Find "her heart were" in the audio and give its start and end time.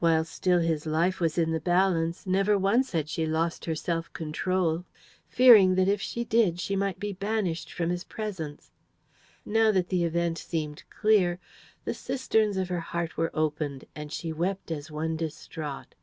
12.68-13.30